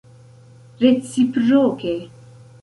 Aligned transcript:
reciproke 0.81 1.93